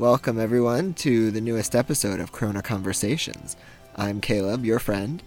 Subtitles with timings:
[0.00, 3.54] Welcome, everyone, to the newest episode of Corona Conversations.
[3.96, 5.22] I'm Caleb, your friend.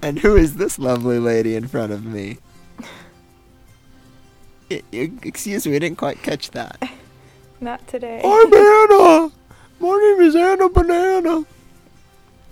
[0.00, 2.38] And who is this lovely lady in front of me?
[4.70, 6.80] I- I- excuse me, I didn't quite catch that.
[7.60, 8.22] Not today.
[8.24, 9.32] I'm Anna!
[9.80, 11.44] My name is Anna Banana.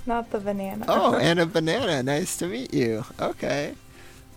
[0.05, 0.85] Not the banana.
[0.87, 3.07] Oh, Anna Banana, nice to meet you.
[3.19, 3.75] Okay.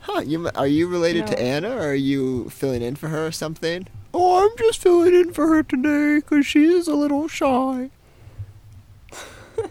[0.02, 3.32] Huh, you, are you related to Anna, or are you filling in for her or
[3.32, 3.88] something?
[4.14, 7.92] Oh, I'm just filling in for her today, because she is a little shy.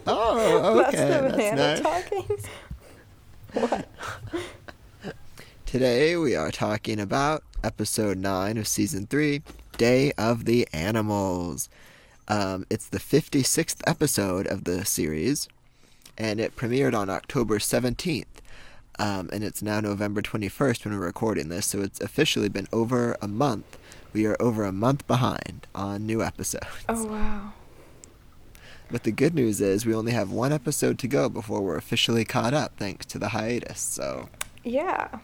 [0.07, 1.81] Oh, okay, That's that's banana nice.
[1.81, 2.37] talking.
[3.53, 3.87] what?
[5.65, 9.41] Today we are talking about episode 9 of season 3,
[9.77, 11.67] Day of the Animals.
[12.27, 15.49] Um, it's the 56th episode of the series,
[16.17, 18.25] and it premiered on October 17th.
[19.01, 23.17] Um, and it's now November 21st when we're recording this, so it's officially been over
[23.21, 23.79] a month.
[24.13, 26.67] We are over a month behind on new episodes.
[26.87, 27.53] Oh wow.
[28.91, 32.25] But the good news is we only have one episode to go before we're officially
[32.25, 33.79] caught up thanks to the hiatus.
[33.79, 34.29] So
[34.63, 35.19] Yeah.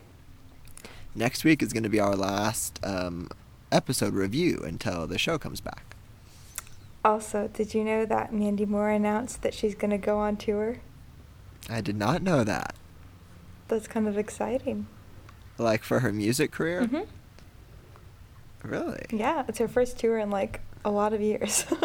[1.14, 3.30] next week is going to be our last um,
[3.72, 5.96] episode review until the show comes back.
[7.06, 10.80] Also, did you know that Mandy Moore announced that she's gonna go on tour?
[11.70, 12.74] I did not know that.
[13.68, 14.88] That's kind of exciting.
[15.58, 16.84] Like for her music career?
[16.84, 17.08] Mhm.
[18.64, 19.06] Really?
[19.12, 21.66] Yeah, it's her first tour in like a lot of years.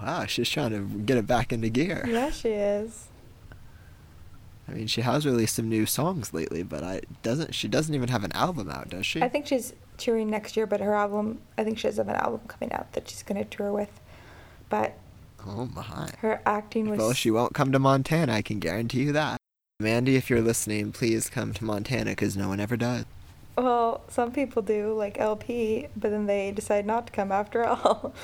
[0.00, 2.04] Wow, she's trying to get it back into gear.
[2.08, 3.08] yeah, she is.
[4.66, 7.54] I mean, she has released some new songs lately, but I doesn't.
[7.54, 9.22] She doesn't even have an album out, does she?
[9.22, 12.16] I think she's touring next year, but her album, I think she does have an
[12.16, 14.00] album coming out that she's gonna tour with.
[14.70, 14.96] But
[15.46, 16.08] Oh my.
[16.20, 16.98] her acting was.
[16.98, 18.32] Well, she won't come to Montana.
[18.32, 19.36] I can guarantee you that.
[19.80, 23.04] Mandy, if you're listening, please come to Montana because no one ever does.
[23.56, 28.14] Well, some people do, like LP, but then they decide not to come after all.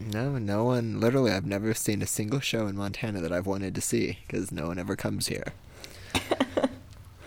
[0.00, 0.98] No, no one.
[0.98, 4.50] Literally, I've never seen a single show in Montana that I've wanted to see because
[4.50, 5.52] no one ever comes here.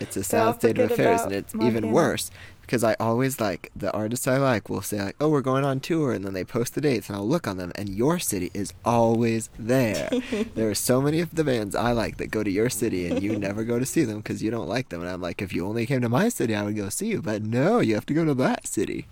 [0.00, 2.30] It's a sad state of affairs, and it's even worse
[2.66, 5.80] because I always like the artists I like will say like, "Oh, we're going on
[5.80, 8.50] tour," and then they post the dates, and I'll look on them, and your city
[8.54, 10.08] is always there.
[10.54, 13.22] there are so many of the bands I like that go to your city, and
[13.22, 15.02] you never go to see them because you don't like them.
[15.02, 17.20] And I'm like, if you only came to my city, I would go see you,
[17.20, 19.06] but no, you have to go to that city.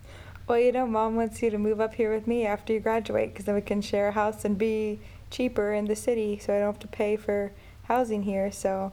[0.47, 3.31] Well, you know, mom wants you to move up here with me after you graduate
[3.33, 4.99] because then we can share a house and be
[5.31, 7.53] cheaper in the city so I don't have to pay for
[7.83, 8.51] housing here.
[8.51, 8.91] So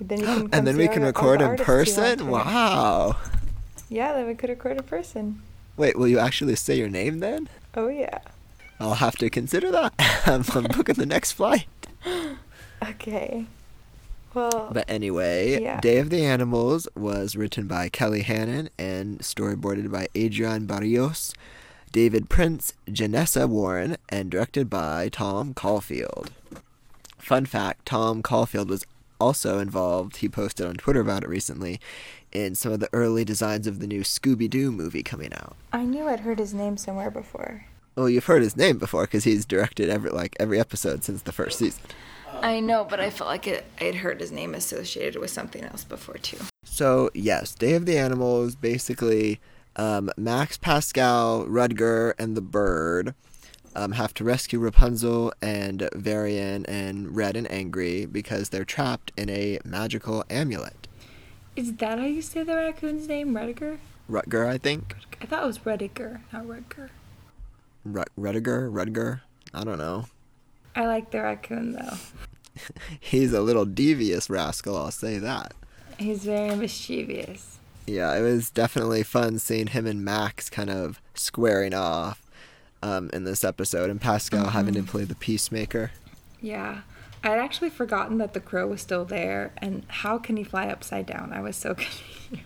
[0.00, 2.30] then you can come and then we can record in artists you want person.
[2.30, 3.16] Wow.
[3.90, 5.42] Yeah, then we could record a person.
[5.76, 7.48] Wait, will you actually say your name then?
[7.74, 8.20] Oh, yeah.
[8.78, 9.92] I'll have to consider that.
[10.26, 11.66] I'm, I'm booking the next flight.
[12.82, 13.44] Okay.
[14.32, 15.80] Well, But anyway, Yeah.
[15.80, 21.34] Day of the Animals was written by Kelly Hannon and storyboarded by Adrian Barrios,
[21.92, 26.30] David Prince, Janessa Warren, and directed by Tom Caulfield.
[27.18, 28.86] Fun fact Tom Caulfield was
[29.20, 31.78] also involved, he posted on Twitter about it recently,
[32.32, 35.56] in some of the early designs of the new Scooby Doo movie coming out.
[35.72, 37.66] I knew I'd heard his name somewhere before.
[37.96, 41.32] Well, you've heard his name before because he's directed every like every episode since the
[41.32, 41.82] first season.
[42.42, 45.84] I know, but I felt like it, I'd heard his name associated with something else
[45.84, 46.38] before, too.
[46.64, 49.40] So yes, Day of the Animals basically
[49.76, 53.14] um, Max Pascal, Rudger, and the bird
[53.74, 59.28] um, have to rescue Rapunzel and Varian and Red and Angry because they're trapped in
[59.30, 60.88] a magical amulet.
[61.56, 63.78] Is that how you say the raccoon's name, Rediger?
[64.08, 64.96] Rutger, I think.
[65.20, 66.90] I thought it was Rediger, not Rudger.
[67.84, 69.20] Rut- Rudiger, Rudger.
[69.52, 70.06] I don't know.
[70.74, 71.96] I like the raccoon, though.
[73.00, 74.76] He's a little devious rascal.
[74.76, 75.54] I'll say that.
[75.98, 77.58] He's very mischievous.
[77.86, 82.22] Yeah, it was definitely fun seeing him and Max kind of squaring off
[82.82, 85.90] um, in this episode, and Pascal having to play the peacemaker.
[86.40, 86.82] Yeah.
[87.22, 91.06] I'd actually forgotten that the crow was still there, and how can he fly upside
[91.06, 91.32] down?
[91.32, 92.44] I was so confused.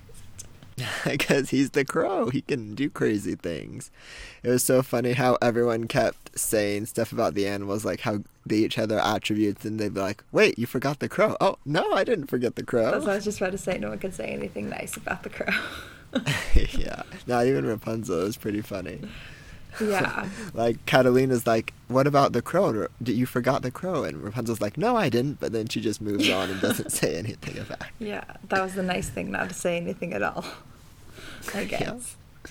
[1.05, 2.31] because he's the crow.
[2.31, 3.91] He can do crazy things.
[4.43, 8.57] It was so funny how everyone kept saying stuff about the animals, like how they
[8.57, 11.93] each had their attributes, and they'd be like, "Wait, you forgot the crow." Oh no,
[11.93, 13.79] I didn't forget the That's what I was just about to say.
[13.79, 15.55] No one could say anything nice about the crow.
[16.55, 18.23] yeah, not even Rapunzel.
[18.23, 19.01] It was pretty funny.
[19.81, 20.29] Yeah.
[20.55, 22.87] Like Catalina's like, "What about the crow?
[23.03, 26.01] Did you forgot the crow?" And Rapunzel's like, "No, I didn't." But then she just
[26.01, 27.81] moves on and doesn't say anything about.
[27.81, 27.87] it.
[27.99, 28.25] Yeah.
[28.49, 30.45] That was the nice thing, not to say anything at all.
[31.55, 31.81] I guess.
[32.45, 32.51] Yeah.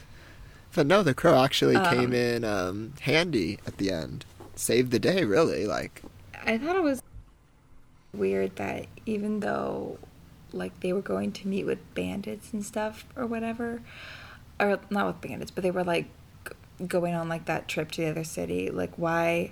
[0.75, 4.25] But no, the crow actually Um, came in um, handy at the end.
[4.55, 5.65] Saved the day, really.
[5.67, 6.01] Like,
[6.45, 7.01] I thought it was
[8.13, 9.97] weird that even though
[10.51, 13.81] like they were going to meet with bandits and stuff or whatever,
[14.59, 16.05] or not with bandits, but they were like
[16.87, 18.69] going on like that trip to the other city.
[18.69, 19.51] Like why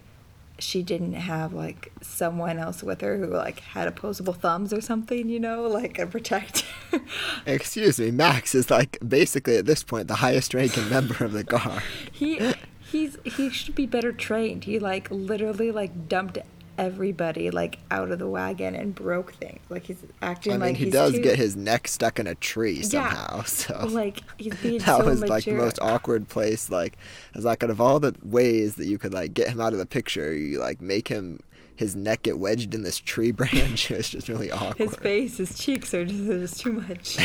[0.59, 5.29] she didn't have like someone else with her who like had opposable thumbs or something,
[5.29, 6.65] you know, like a protector.
[7.45, 11.43] Excuse me, Max is like basically at this point the highest ranking member of the
[11.45, 11.81] guard.
[12.11, 14.65] he he's he should be better trained.
[14.65, 16.37] He like literally like dumped
[16.77, 19.59] everybody like out of the wagon and broke things.
[19.69, 22.35] Like he's acting I mean, like he does too- get his neck stuck in a
[22.35, 22.81] tree Yeah.
[22.83, 23.43] somehow.
[23.45, 25.35] So like he's being that so was mature.
[25.35, 26.69] like the most awkward place.
[26.69, 26.97] Like,
[27.35, 29.79] it's like out of all the ways that you could like get him out of
[29.79, 31.39] the picture, you like make him
[31.75, 33.89] his neck get wedged in this tree branch.
[33.91, 34.77] it's just really awkward.
[34.89, 37.17] His face, his cheeks are just, there's too much.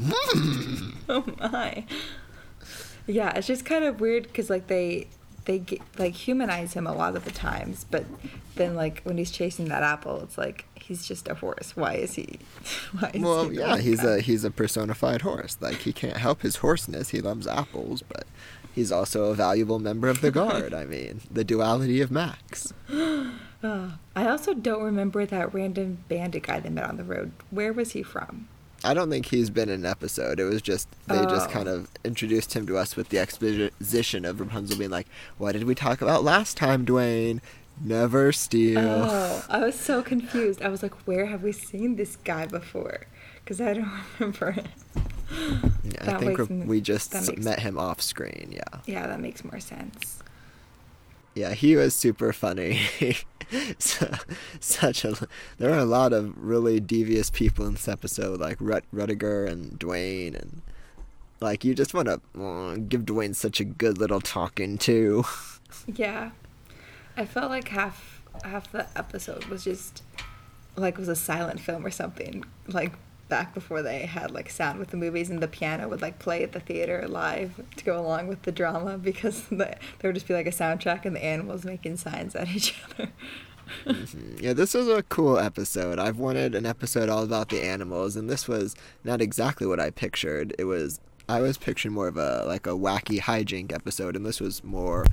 [1.08, 1.84] oh my.
[3.06, 5.06] Yeah, it's just kind of weird because like they
[5.46, 8.04] they get, like humanize him a lot of the times, but
[8.56, 11.74] then like when he's chasing that apple, it's like he's just a horse.
[11.76, 12.38] Why is he?
[12.98, 14.18] Why is Well, he yeah, he's that?
[14.18, 15.56] a he's a personified horse.
[15.60, 17.10] Like he can't help his horseness.
[17.10, 18.24] He loves apples, but
[18.74, 20.74] he's also a valuable member of the guard.
[20.74, 22.72] I mean, the duality of Max.
[22.90, 23.32] Oh,
[24.16, 27.32] I also don't remember that random bandit guy they met on the road.
[27.50, 28.48] Where was he from?
[28.86, 30.38] I don't think he's been in an episode.
[30.40, 31.52] It was just they just Oh.
[31.52, 31.98] kind of oh.
[32.04, 35.06] introduced him to us with the exposition of Rapunzel being like,
[35.38, 37.40] "What did we talk about last time, Dwayne?
[37.82, 40.62] Never steal." Oh, I was so confused.
[40.62, 43.06] I was like, where have we seen this guy before?
[43.44, 44.66] Because I don't remember it.
[46.02, 48.48] I think makes we just makes- met him off screen.
[48.52, 50.22] Yeah, Yeah, that makes more sense.
[51.34, 52.80] yeah, he was super funny.
[54.60, 55.28] Such a
[55.58, 60.40] there are a lot of really devious people in this episode, like Rut- and Dwayne,
[60.40, 60.62] and
[61.40, 65.24] like you just want to uh, give Dwayne such a good little talking to.
[65.94, 66.30] Yeah,
[67.16, 70.02] I felt like half half the episode was just
[70.74, 72.44] like was a silent film or something.
[72.66, 72.92] Like
[73.28, 76.42] back before they had like sound with the movies and the piano would like play
[76.42, 80.28] at the theater live to go along with the drama because the, there would just
[80.28, 83.10] be like a soundtrack and the animals making signs at each other.
[83.84, 84.40] Mhm.
[84.40, 85.98] Yeah, this was a cool episode.
[85.98, 88.74] I've wanted an episode all about the animals, and this was
[89.04, 90.54] not exactly what I pictured.
[90.58, 94.40] It was I was picturing more of a like a wacky hijink episode, and this
[94.40, 95.04] was more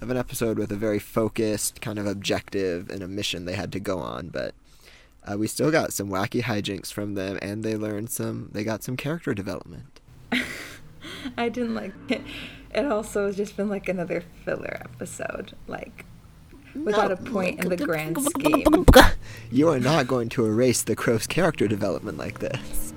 [0.00, 3.72] of an episode with a very focused kind of objective and a mission they had
[3.72, 4.28] to go on.
[4.28, 4.54] But
[5.30, 8.48] uh, we still got some wacky hijinks from them, and they learned some.
[8.52, 10.00] They got some character development.
[11.36, 12.22] I didn't like it.
[12.74, 16.06] It also has just been like another filler episode, like
[16.84, 18.84] without a point in the grand scheme.
[19.50, 22.92] You are not going to erase the crow's character development like this.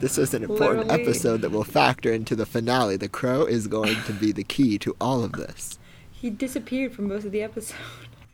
[0.00, 1.02] This is an important Literally.
[1.02, 2.96] episode that will factor into the finale.
[2.96, 5.78] The crow is going to be the key to all of this.
[6.10, 7.76] He disappeared for most of the episode.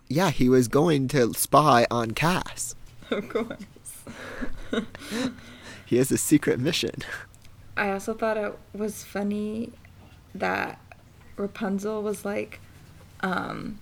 [0.09, 2.77] Yeah, he was going to spy on Cass.
[3.11, 3.65] of course.
[5.85, 7.03] He has a secret mission.
[7.77, 9.73] I also thought it was funny
[10.35, 10.81] that
[11.37, 12.61] Rapunzel was like,
[13.21, 13.79] um,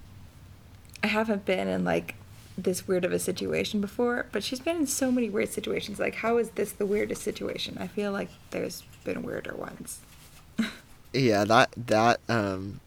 [1.04, 2.14] I haven't been in like
[2.56, 6.00] this weird of a situation before, but she's been in so many weird situations.
[6.00, 7.76] Like, how is this the weirdest situation?
[7.78, 10.00] I feel like there's been weirder ones.
[11.12, 12.80] Yeah, that that um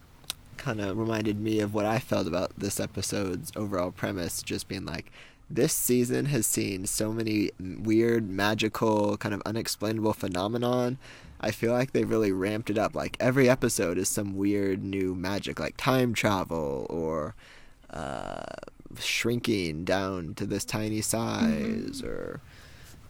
[0.57, 4.83] kind of reminded me of what I felt about this episode's overall premise just being
[4.83, 5.09] like
[5.49, 10.97] this season has seen so many weird magical kind of unexplainable phenomenon.
[11.39, 12.95] I feel like they really ramped it up.
[12.95, 17.33] Like every episode is some weird new magic like time travel or
[17.89, 18.43] uh
[18.99, 22.41] shrinking down to this tiny size or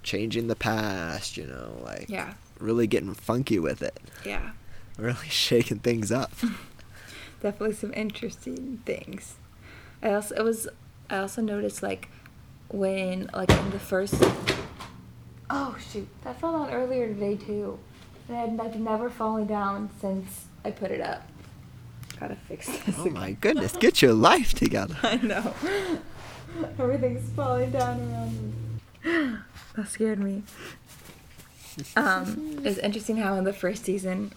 [0.03, 4.51] changing the past, you know, like Yeah, really getting funky with it yeah.
[4.97, 6.31] really shaking things up.
[7.41, 9.35] definitely some interesting things.
[10.01, 10.67] I also it was
[11.09, 12.09] I also noticed like
[12.69, 14.15] when like in the first
[15.49, 17.79] oh shoot that fell down earlier today too,
[18.29, 21.27] and I've never fallen down since I put it up.
[22.19, 22.95] Gotta fix this.
[22.97, 23.13] Oh again.
[23.13, 24.97] my goodness, get your life together.
[25.03, 25.53] I know.
[26.79, 28.53] Everything's falling down around
[29.03, 29.37] me.
[29.75, 30.41] That scared me.
[31.95, 34.33] Um, it was interesting how in the first season,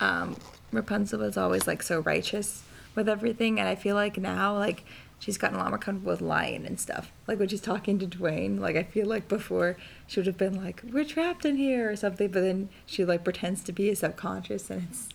[0.00, 0.36] um,
[0.72, 2.62] Rapunzel was always like so righteous
[2.94, 4.84] with everything, and I feel like now like
[5.18, 7.12] she's gotten a lot more comfortable with lying and stuff.
[7.26, 10.54] Like when she's talking to Dwayne, like I feel like before she would have been
[10.62, 14.70] like, "We're trapped in here" or something, but then she like pretends to be subconscious,
[14.70, 15.08] and it's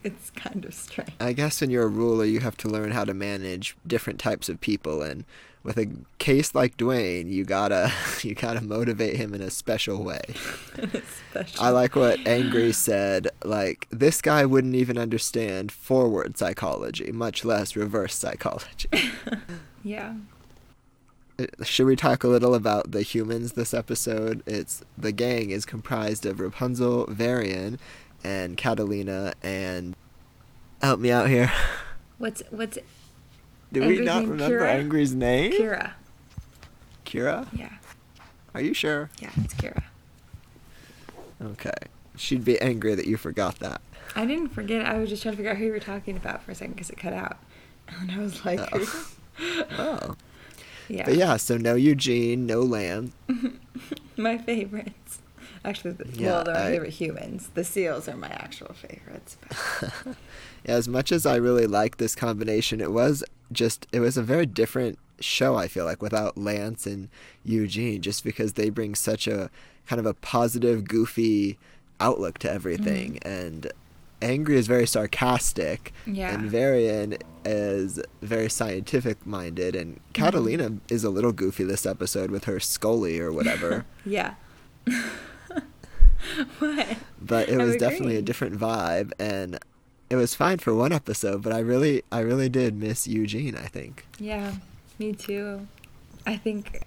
[0.04, 1.12] it's kind of strange.
[1.20, 4.48] I guess when you're a ruler, you have to learn how to manage different types
[4.48, 5.24] of people, and
[5.62, 5.88] with a
[6.18, 10.22] case like Dwayne, you gotta you gotta motivate him in a special way.
[10.78, 11.60] Especially.
[11.60, 13.28] I like what Angry said.
[13.44, 18.88] Like this guy wouldn't even understand forward psychology, much less reverse psychology.
[19.84, 20.14] Yeah.
[21.38, 24.42] Uh, Should we talk a little about the humans this episode?
[24.46, 27.78] It's the gang is comprised of Rapunzel, Varian,
[28.24, 29.94] and Catalina and
[30.82, 31.52] help me out here.
[32.18, 32.78] What's what's
[33.72, 34.68] Do we not remember Kiera?
[34.70, 35.52] Angry's name?
[35.52, 35.92] Kiera?
[37.06, 37.46] Kiera?
[37.52, 37.72] Yeah,
[38.54, 39.08] Are you sure?
[39.20, 39.82] yeah, it's Kiera.
[41.42, 41.70] Okay.
[42.16, 43.80] She'd be angry that you forgot that.
[44.16, 44.84] I didn't forget.
[44.86, 46.74] I was just trying to figure out who you were talking about for a second
[46.74, 47.36] because it cut out,
[48.00, 49.06] and I was like, Oh.
[49.78, 50.16] Oh.
[50.88, 53.12] yeah, But yeah, so no Eugene, no Lan.
[54.16, 55.20] my favorites.
[55.64, 57.50] Actually, the, Yeah, well, they're my I- favorite humans.
[57.54, 59.36] The seals are my actual favorites.
[59.82, 60.14] Yeah,
[60.64, 64.46] as much as I really like this combination, it was just it was a very
[64.46, 65.56] different show.
[65.56, 67.08] I feel like without Lance and
[67.44, 69.50] Eugene, just because they bring such a
[69.86, 71.58] kind of a positive, goofy
[72.00, 73.28] outlook to everything, mm-hmm.
[73.28, 73.72] and
[74.20, 76.34] Angry is very sarcastic, Yeah.
[76.34, 80.12] and Varian is very scientific minded, and mm-hmm.
[80.12, 83.86] Catalina is a little goofy this episode with her Scully or whatever.
[84.04, 84.34] yeah.
[86.58, 86.96] what?
[87.20, 89.58] but it I was definitely a different vibe and
[90.10, 93.66] it was fine for one episode but i really i really did miss eugene i
[93.66, 94.54] think Yeah,
[94.98, 95.66] me too.
[96.26, 96.82] I think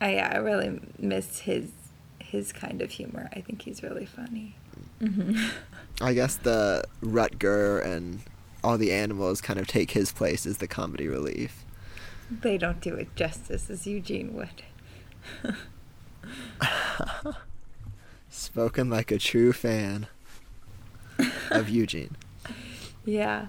[0.00, 1.70] I yeah, I really miss his
[2.20, 3.28] his kind of humor.
[3.32, 4.54] I think he's really funny.
[5.00, 5.46] hmm
[6.00, 8.20] i guess the rutger and
[8.62, 11.64] all the animals kind of take his place as the comedy relief
[12.30, 14.62] They don't do it justice as Eugene would.
[18.38, 20.06] spoken like a true fan
[21.50, 22.16] of eugene
[23.04, 23.46] yeah.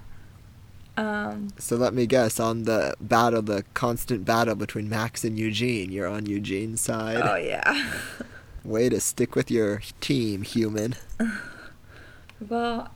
[0.96, 5.92] Um, so let me guess on the battle the constant battle between max and eugene
[5.92, 7.94] you're on eugene's side oh yeah.
[8.66, 10.96] way to stick with your team human
[12.48, 12.90] well,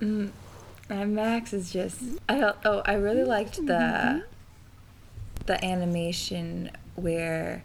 [0.00, 0.30] mm,
[0.88, 2.00] Max is just.
[2.28, 4.24] I oh I really liked the
[5.46, 7.62] the animation where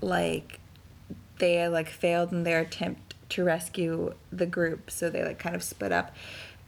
[0.00, 0.60] like
[1.38, 5.62] they like failed in their attempt to rescue the group, so they like kind of
[5.62, 6.14] split up,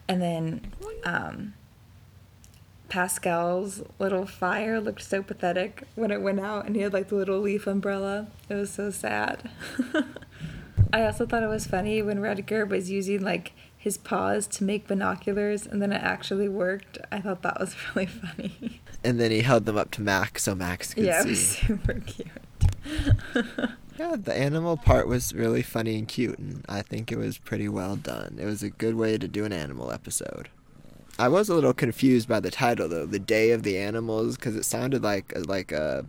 [0.09, 0.73] and then
[1.05, 1.55] um,
[2.88, 7.17] Pascal's little fire looked so pathetic when it went out, and he had like the
[7.17, 8.29] little leaf umbrella.
[8.49, 9.50] It was so sad.
[10.93, 14.87] I also thought it was funny when Rutger was using like his paws to make
[14.87, 16.99] binoculars, and then it actually worked.
[17.12, 18.81] I thought that was really funny.
[19.05, 21.49] and then he held them up to max so max could yeah, it see was
[21.49, 22.29] super cute.
[23.99, 27.69] Yeah, the animal part was really funny and cute, and I think it was pretty
[27.69, 28.38] well done.
[28.40, 30.49] It was a good way to do an animal episode.
[31.19, 34.55] I was a little confused by the title though, "The Day of the Animals," because
[34.55, 36.07] it sounded like uh, like a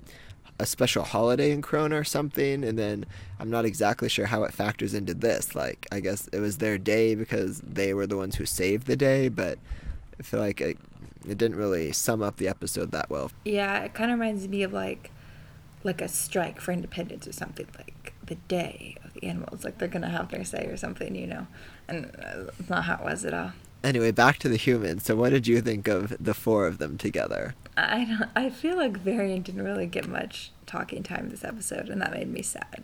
[0.60, 3.06] a special holiday in Corona or something, and then
[3.40, 5.56] I'm not exactly sure how it factors into this.
[5.56, 8.98] Like, I guess it was their day because they were the ones who saved the
[8.98, 9.58] day, but
[10.20, 10.78] I feel like it,
[11.28, 13.32] it didn't really sum up the episode that well.
[13.46, 15.12] Yeah, it kind of reminds me of like
[15.84, 19.88] like a strike for independence or something like the day of the animals like they're
[19.88, 21.48] gonna have their say or something you know
[21.88, 25.06] and uh, it's not how it was at all Anyway, back to the humans.
[25.06, 27.56] So, what did you think of the four of them together?
[27.80, 32.02] i don't i feel like varian didn't really get much talking time this episode and
[32.02, 32.84] that made me sad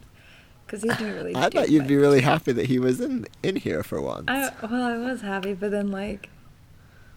[0.66, 3.58] because he didn't really I thought you'd be really happy that he was in in
[3.58, 4.26] here for once.
[4.28, 6.30] I, well i was happy but then like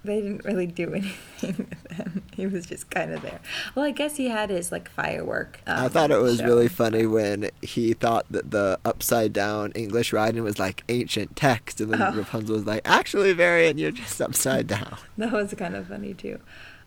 [0.05, 3.41] they didn't really do anything with him he was just kind of there
[3.75, 6.45] well i guess he had his like firework I um, thought it was show.
[6.45, 11.81] really funny when he thought that the upside down English writing was like ancient text,
[11.81, 12.13] and then Oh.
[12.17, 16.41] Rapunzel was like, "Actually, Varian, you're just upside down." That was kind of funny too.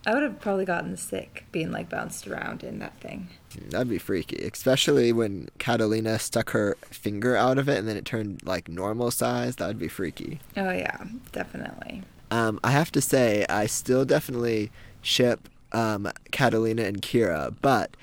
[0.06, 3.28] I would have probably gotten sick being like bounced around in that thing.
[3.70, 8.06] That'd be freaky, especially when Catalina stuck her finger out of it and then it
[8.06, 9.58] turned like normal size.
[9.58, 10.40] That'd be freaky.
[10.58, 12.04] Oh yeah, definitely.
[12.32, 14.72] Um, I have to say, I still definitely
[15.02, 17.96] ship um, Catalina and Kiera, but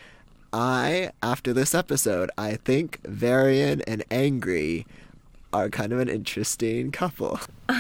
[0.53, 4.87] I, after this episode, I think Varian and Angry
[5.53, 7.41] are kind of an interesting couple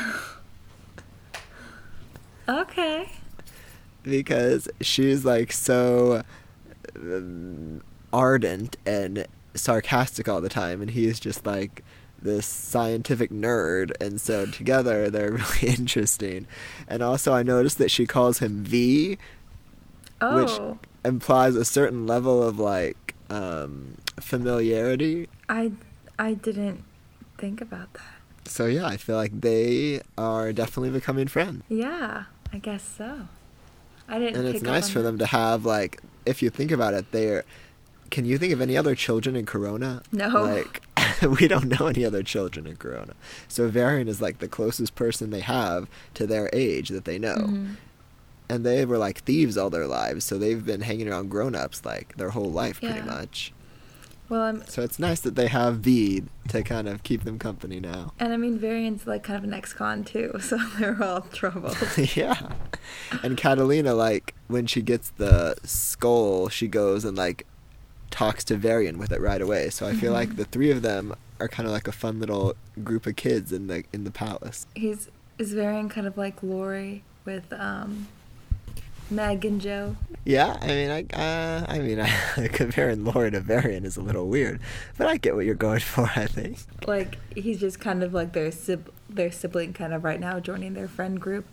[2.49, 3.11] Okay.
[4.03, 6.23] because she's like so
[6.97, 11.85] um, ardent and sarcastic all the time, and he's just like
[12.21, 15.33] this scientific nerd, and so together they're
[15.63, 16.47] really interesting.
[16.89, 19.19] And also, I noticed that she calls him V,
[20.21, 20.43] Oh.
[20.43, 25.29] which implies a certain level of like um, familiarity.
[25.49, 25.73] I
[26.19, 26.83] I didn't
[27.37, 28.51] think about that.
[28.51, 33.29] So yeah, I feel like they are definitely becoming friends, Yeah, I guess so.
[34.09, 34.37] I didn't.
[34.45, 35.05] and it's nice for that.
[35.05, 37.45] them to have like, if you think about it, they're.
[38.11, 40.03] Can you think of any other children in Corona?
[40.13, 40.29] No.
[40.29, 40.81] Like,
[41.41, 43.15] we don't know any other children in Corona.
[43.49, 47.37] So Varian is like the closest person they have to their age that they know.
[47.37, 47.77] Mhm.
[48.51, 51.85] And they were like thieves all their lives, so they've been hanging around grown ups
[51.85, 53.05] like their whole life pretty Yeah.
[53.05, 53.53] much.
[54.31, 57.81] Well, I'm, So it's nice that they have V to kind of keep them company
[57.81, 58.13] now.
[58.19, 61.75] and I mean, Varian's like kind of an ex-con too, so they're all trouble.
[62.15, 62.53] yeah.
[63.23, 67.47] And Catalina, like, when she gets the skull, she goes and, like,
[68.11, 69.71] talks to Varian with it right away.
[69.71, 72.55] So I feel like the three of them are kind of like a fun little
[72.83, 74.67] group of kids in the in the palace.
[74.75, 78.09] He's is Varian kind of like Laurie with um,
[79.11, 79.97] Meg and Jo.
[80.25, 82.01] Yeah, I mean, I, uh, I mean,
[82.37, 84.61] I, comparing Laura to Varian is a little weird,
[84.97, 86.11] but I get what you're going for.
[86.17, 86.59] I think.
[86.87, 90.75] Like he's just kind of like their sib- their sibling kind of right now joining
[90.75, 91.47] their friend group.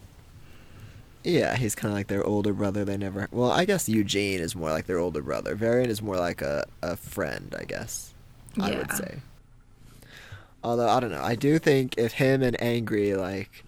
[1.25, 2.85] Yeah, he's kind of like their older brother.
[2.85, 3.27] They never.
[3.31, 5.55] Well, I guess Eugene is more like their older brother.
[5.55, 8.13] Varian is more like a, a friend, I guess.
[8.55, 8.65] Yeah.
[8.65, 9.17] I would say.
[10.63, 13.63] Although I don't know, I do think if him and Angry like.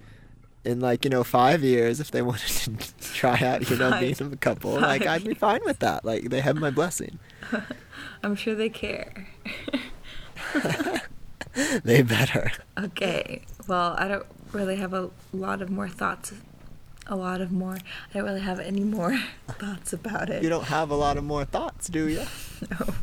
[0.66, 4.02] In like you know five years, if they wanted to try out you know Five-
[4.20, 6.04] being a couple, five like I'd be fine with that.
[6.04, 7.20] Like they have my blessing.
[8.24, 9.28] I'm sure they care.
[11.84, 12.52] they better.
[12.78, 13.44] okay.
[13.66, 16.34] Well, I don't really have a lot of more thoughts.
[17.10, 17.76] A lot of more.
[17.76, 20.44] I don't really have any more thoughts about it.
[20.44, 22.24] You don't have a lot of more thoughts, do you?
[22.72, 22.94] No.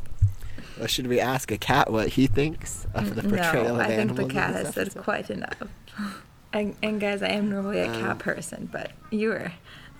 [0.80, 3.94] Or should we ask a cat what he thinks of the portrayal no, of I
[3.94, 5.62] think the cat has said quite enough.
[6.52, 9.52] And, and guys, I am normally a cat Um, person, but you are.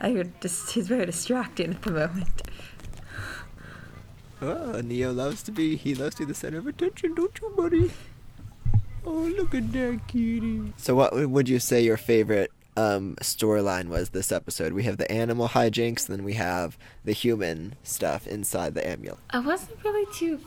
[0.04, 2.42] You're just, he's very distracting at the moment.
[4.42, 5.76] Oh, Neo loves to be.
[5.76, 7.90] He loves to be the center of attention, don't you, buddy?
[9.06, 10.72] Oh, look at that kitty.
[10.76, 14.72] So, what would you say your favorite um, storyline was this episode?
[14.72, 19.20] We have the animal hijinks, then we have the human stuff inside the amulet.
[19.30, 20.40] I wasn't really too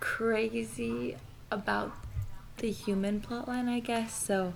[0.00, 1.16] crazy
[1.50, 1.92] about
[2.58, 4.54] the human plotline, I guess, so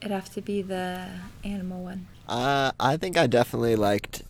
[0.00, 1.08] it'd have to be the
[1.42, 2.06] animal one.
[2.28, 4.22] Uh, I think I definitely liked.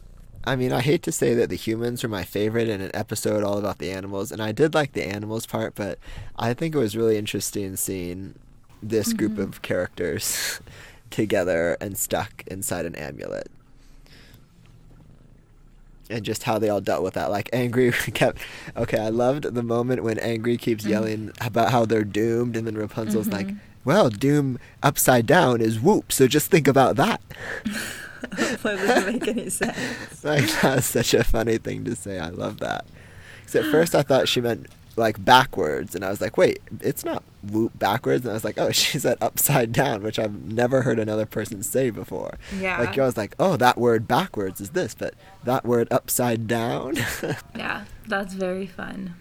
[0.47, 3.43] I mean, I hate to say that the humans were my favorite in an episode
[3.43, 5.99] all about the animals, and I did like the animals part, but
[6.37, 8.35] I think it was really interesting seeing
[8.83, 10.61] this group of characters
[11.15, 13.49] together and stuck inside an amulet.
[16.11, 17.31] And just how they all dealt with that.
[17.31, 18.39] Like, Angry kept.
[18.77, 20.93] Okay, I loved the moment when Angry keeps mm-hmm.
[20.93, 23.59] yelling about how they're doomed, and then Rapunzel's like, mm-hmm.
[23.85, 27.23] well, doom upside down is whoop, so just think about that.
[28.31, 29.79] that doesn't make any sense.
[30.25, 32.19] Like that's such a funny thing to say.
[32.19, 32.87] I love that.
[33.41, 34.67] Because at first I thought she meant
[34.99, 38.25] like backwards, and I was like, wait, it's not loop backwards.
[38.25, 41.63] And I was like, oh, she said upside down, which I've never heard another person
[41.63, 42.39] say before.
[42.59, 42.79] Yeah.
[42.79, 46.97] Like I was like, oh, that word backwards is this, but that word upside down.
[47.57, 49.15] Yeah, that's very fun.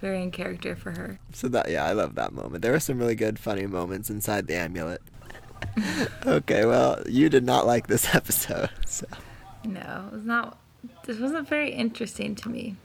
[0.00, 1.18] Very in character for her.
[1.32, 2.62] so that yeah, I love that moment.
[2.62, 5.00] There were some really good, funny moments inside the amulet.
[6.26, 9.06] okay, well, you did not like this episode, so.
[9.64, 10.58] No, it was not.
[11.04, 12.76] This wasn't very interesting to me.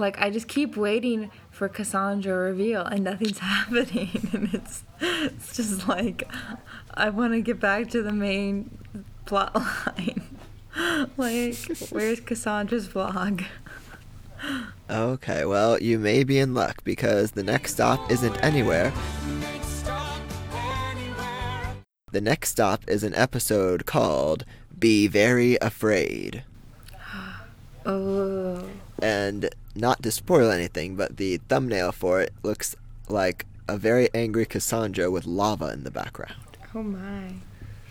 [0.00, 5.86] Like I just keep waiting for Cassandra reveal and nothing's happening, and it's it's just
[5.86, 6.28] like
[6.94, 8.76] I want to get back to the main
[9.26, 10.22] plot line.
[11.16, 11.56] like,
[11.90, 13.44] where's Cassandra's vlog?
[14.88, 18.92] Okay, well, you may be in luck because the next stop isn't anywhere.
[22.12, 24.44] The next stop is an episode called
[24.76, 26.44] Be Very Afraid.
[27.86, 28.62] Oh,
[29.02, 32.76] And not to spoil anything, but the thumbnail for it looks
[33.08, 36.34] like a very angry Cassandra with lava in the background.
[36.74, 37.34] oh my,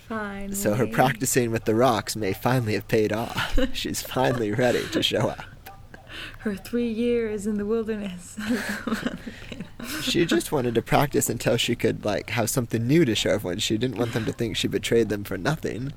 [0.08, 0.54] fine.
[0.54, 3.58] So her practicing with the rocks may finally have paid off.
[3.74, 5.44] She's finally ready to show up.
[6.40, 8.38] her three years in the wilderness.
[10.02, 13.60] She just wanted to practice until she could like have something new to show everyone.
[13.60, 15.94] She didn't want them to think she betrayed them for nothing.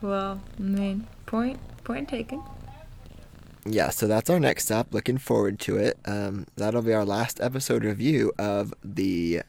[0.00, 2.42] well, I mean, point point taken.
[3.66, 4.92] Yeah, so that's our next stop.
[4.92, 5.98] Looking forward to it.
[6.04, 9.42] Um, that'll be our last episode review of the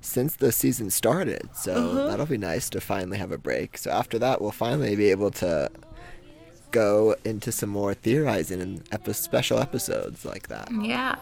[0.00, 1.48] since the season started.
[1.54, 2.06] So Uh-huh.
[2.08, 3.78] that'll be nice to finally have a break.
[3.78, 5.70] So after that, we'll finally be able to
[6.72, 10.68] go into some more theorizing and epi- special episodes like that.
[10.72, 11.16] Yeah,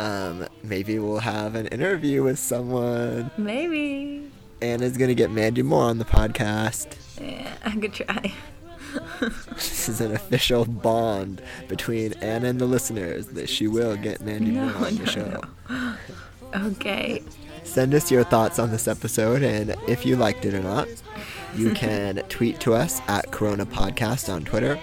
[0.00, 3.30] Um, maybe we'll have an interview with someone.
[3.38, 4.28] maybe.
[4.60, 6.88] Anna's gonna get Mandy Moore on the podcast.
[7.20, 8.32] Yeah, I could try.
[9.54, 14.50] This is an official bond between Anna and the listeners that she will get Mandy
[14.52, 15.96] No, Moore on the no, show.
[16.54, 17.22] Okay.
[17.64, 20.88] Send us your thoughts on this episode and if you liked it or not.
[21.54, 24.78] You can tweet to us at Corona Podcast on Twitter,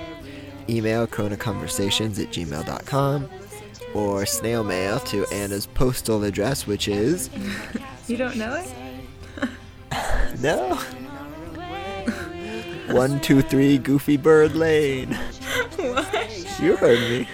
[0.69, 3.29] email coronaconversations at gmail.com,
[3.93, 7.29] or snail mail to Anna's postal address, which is
[8.07, 10.39] You don't know it?
[10.41, 10.79] no.
[12.95, 15.11] One two three Goofy Bird Lane.
[15.75, 16.59] what?
[16.61, 17.27] You heard me.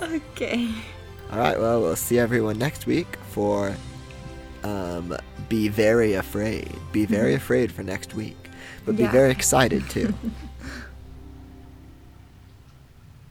[0.00, 0.70] Okay.
[1.30, 1.60] All right.
[1.60, 3.76] Well, we'll see everyone next week for
[4.64, 5.14] um,
[5.50, 6.74] be very afraid.
[6.90, 8.48] Be very afraid for next week,
[8.86, 10.14] but be very excited too.